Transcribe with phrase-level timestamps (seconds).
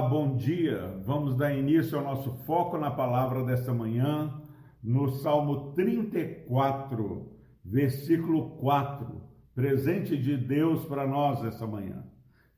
[0.00, 0.98] Olá, bom dia.
[1.04, 4.32] Vamos dar início ao nosso foco na palavra desta manhã,
[4.82, 7.30] no Salmo 34,
[7.62, 9.20] versículo 4.
[9.54, 12.02] Presente de Deus para nós essa manhã.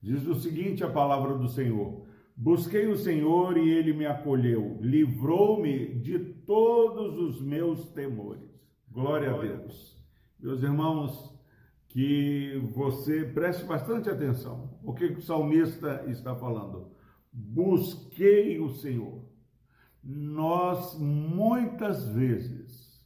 [0.00, 5.96] Diz o seguinte: a palavra do Senhor: Busquei o Senhor e ele me acolheu, livrou-me
[5.96, 8.48] de todos os meus temores.
[8.88, 10.00] Glória a Deus.
[10.38, 11.36] Meus irmãos,
[11.88, 14.78] que você preste bastante atenção.
[14.84, 17.01] O que o salmista está falando?
[17.32, 19.24] Busquei o Senhor.
[20.02, 23.00] Nós muitas vezes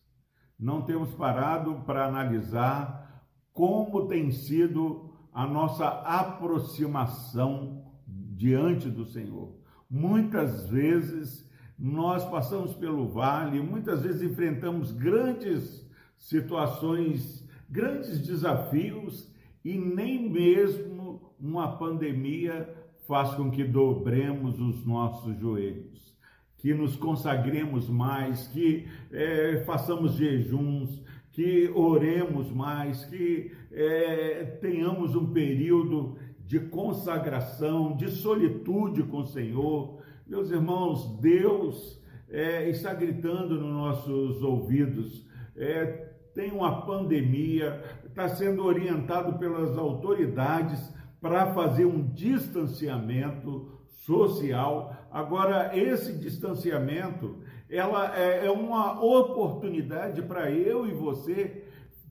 [0.59, 9.55] não temos parado para analisar como tem sido a nossa aproximação diante do Senhor.
[9.89, 19.31] Muitas vezes nós passamos pelo vale, muitas vezes enfrentamos grandes situações, grandes desafios
[19.65, 22.75] e nem mesmo uma pandemia
[23.07, 26.15] faz com que dobremos os nossos joelhos,
[26.59, 35.33] que nos consagremos mais, que é, façamos jejuns, que oremos mais, que é, tenhamos um
[35.33, 40.01] período de consagração, de solitude com o Senhor.
[40.27, 45.27] Meus irmãos, Deus é, está gritando nos nossos ouvidos.
[45.55, 50.96] É, tem uma pandemia, está sendo orientado pelas autoridades
[51.27, 54.95] para fazer um distanciamento social.
[55.11, 61.65] Agora, esse distanciamento, ela é, é uma oportunidade para eu e você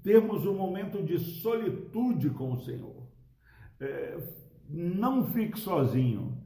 [0.04, 3.06] termos um momento de solitude com o Senhor
[3.80, 4.18] é,
[4.70, 6.38] não fique sozinho.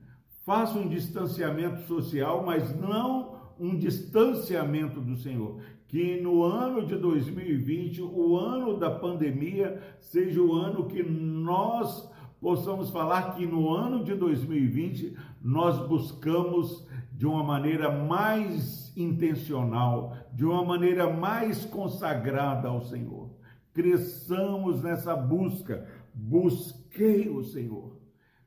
[0.46, 5.62] Faça um distanciamento social, mas não um distanciamento do Senhor.
[5.88, 12.10] Que no ano de 2020, o ano da pandemia, seja o ano que nós
[12.40, 20.46] possamos falar que no ano de 2020 nós buscamos de uma maneira mais intencional, de
[20.46, 23.30] uma maneira mais consagrada ao Senhor.
[23.74, 28.00] Cresçamos nessa busca, busquei o Senhor.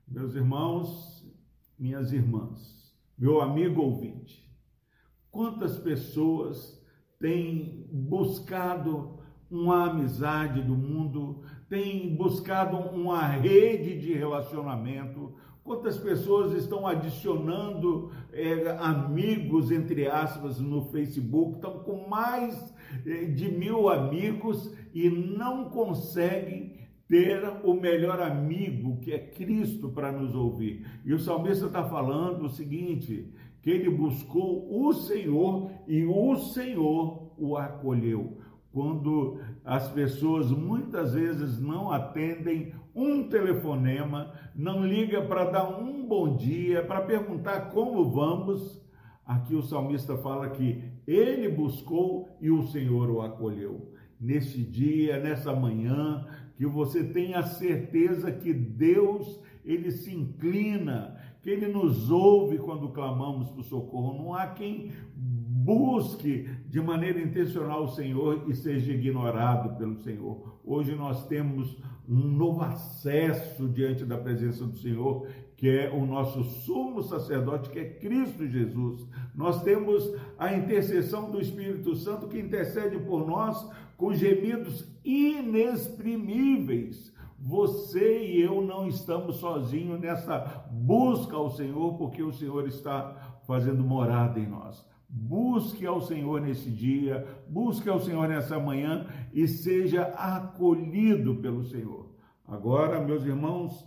[0.08, 1.26] Meus irmãos,
[1.78, 4.50] minhas irmãs, meu amigo ouvinte,
[5.30, 6.82] quantas pessoas
[7.18, 9.21] têm buscado
[9.52, 18.76] uma amizade do mundo, têm buscado uma rede de relacionamento, Quantas pessoas estão adicionando é,
[18.80, 22.74] amigos, entre aspas, no Facebook, estão com mais
[23.06, 30.10] é, de mil amigos e não conseguem ter o melhor amigo, que é Cristo, para
[30.10, 30.84] nos ouvir.
[31.04, 33.32] E o salmista está falando o seguinte:
[33.62, 38.38] que ele buscou o Senhor e o Senhor o acolheu.
[38.72, 46.36] Quando as pessoas muitas vezes não atendem um telefonema, não liga para dar um bom
[46.36, 48.82] dia, para perguntar como vamos,
[49.26, 53.92] aqui o salmista fala que ele buscou e o Senhor o acolheu.
[54.18, 61.66] Neste dia, nessa manhã, que você tenha certeza que Deus, ele se inclina, que ele
[61.66, 64.16] nos ouve quando clamamos por socorro.
[64.16, 70.60] Não há quem busque de maneira intencional o Senhor e seja ignorado pelo Senhor.
[70.64, 71.76] Hoje nós temos
[72.08, 75.26] um novo acesso diante da presença do Senhor,
[75.56, 79.06] que é o nosso sumo sacerdote, que é Cristo Jesus.
[79.34, 87.11] Nós temos a intercessão do Espírito Santo que intercede por nós com gemidos inexprimíveis.
[87.44, 90.38] Você e eu não estamos sozinhos nessa
[90.70, 94.86] busca ao Senhor, porque o Senhor está fazendo morada em nós.
[95.08, 102.14] Busque ao Senhor nesse dia, busque ao Senhor nessa manhã e seja acolhido pelo Senhor.
[102.46, 103.84] Agora, meus irmãos,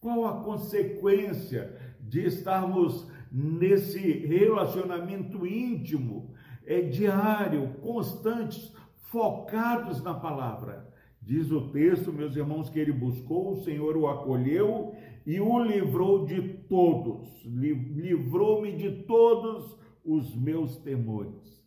[0.00, 6.32] qual a consequência de estarmos nesse relacionamento íntimo,
[6.64, 8.74] é diário, constante,
[9.10, 10.87] focados na palavra?
[11.28, 14.94] Diz o texto, meus irmãos, que ele buscou, o Senhor o acolheu
[15.26, 16.40] e o livrou de
[16.70, 21.62] todos, livrou-me de todos os meus temores.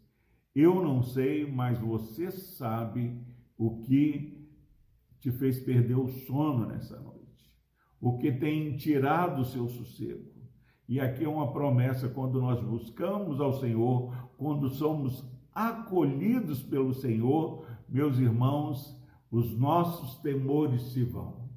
[0.55, 3.23] Eu não sei, mas você sabe
[3.55, 4.49] o que
[5.19, 7.55] te fez perder o sono nessa noite,
[8.01, 10.41] o que tem tirado o seu sossego.
[10.89, 15.23] E aqui é uma promessa: quando nós buscamos ao Senhor, quando somos
[15.53, 18.99] acolhidos pelo Senhor, meus irmãos,
[19.31, 21.49] os nossos temores se vão.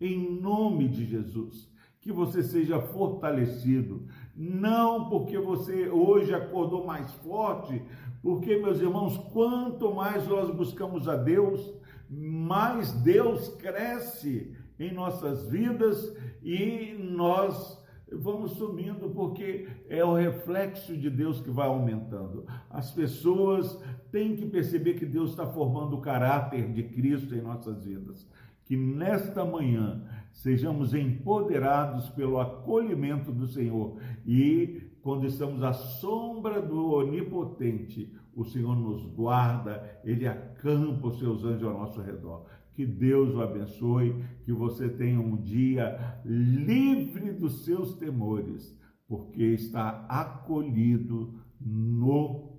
[0.00, 1.70] Em nome de Jesus,
[2.00, 7.80] que você seja fortalecido, não porque você hoje acordou mais forte,
[8.20, 11.72] porque, meus irmãos, quanto mais nós buscamos a Deus,
[12.10, 17.80] mais Deus cresce em nossas vidas e nós
[18.12, 22.44] vamos sumindo porque é o reflexo de Deus que vai aumentando.
[22.68, 23.80] As pessoas
[24.12, 28.28] têm que perceber que Deus está formando o caráter de Cristo em nossas vidas.
[28.66, 36.92] Que nesta manhã sejamos empoderados pelo acolhimento do Senhor e quando estamos à sombra do
[36.92, 42.46] Onipotente, o Senhor nos guarda, Ele acampa os seus anjos ao nosso redor.
[42.74, 48.78] Que Deus o abençoe, que você tenha um dia livre dos seus temores,
[49.08, 52.51] porque está acolhido no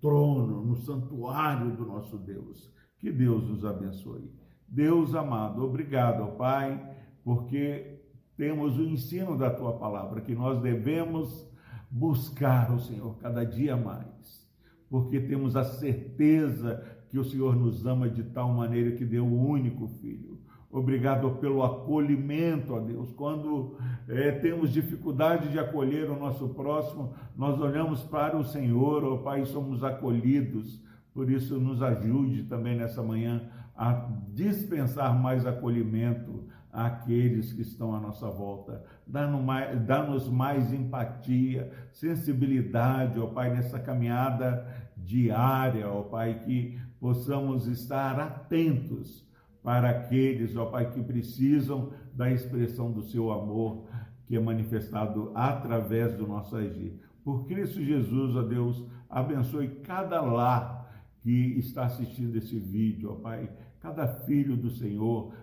[0.00, 2.70] trono, no santuário do nosso Deus.
[2.98, 4.30] Que Deus nos abençoe.
[4.66, 6.80] Deus amado, obrigado, Pai,
[7.24, 8.00] porque
[8.36, 11.46] temos o ensino da tua palavra, que nós devemos
[11.90, 14.48] buscar o Senhor cada dia mais,
[14.88, 19.48] porque temos a certeza que o Senhor nos ama de tal maneira que deu o
[19.48, 20.39] único filho.
[20.72, 23.10] Obrigado pelo acolhimento, ó Deus.
[23.12, 23.76] Quando
[24.06, 29.44] é, temos dificuldade de acolher o nosso próximo, nós olhamos para o Senhor, ó Pai,
[29.46, 30.80] somos acolhidos.
[31.12, 37.98] Por isso, nos ajude também nessa manhã a dispensar mais acolhimento àqueles que estão à
[37.98, 38.84] nossa volta.
[39.04, 44.64] Dá-nos mais, mais empatia, sensibilidade, ó Pai, nessa caminhada
[44.96, 49.28] diária, ó Pai, que possamos estar atentos
[49.62, 53.84] para aqueles, ó Pai, que precisam da expressão do seu amor
[54.26, 57.00] que é manifestado através do nosso agir.
[57.24, 60.88] Por Cristo Jesus, ó Deus, abençoe cada lar
[61.20, 65.34] que está assistindo esse vídeo, ó Pai, cada filho do Senhor,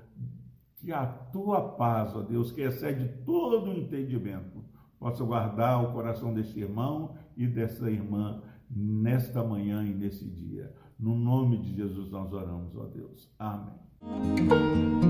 [0.78, 4.64] que a tua paz, ó Deus, que excede todo o entendimento,
[5.00, 10.74] possa guardar o coração deste irmão e dessa irmã nesta manhã e nesse dia.
[11.00, 13.30] No nome de Jesus nós oramos, ó Deus.
[13.38, 15.07] Amém.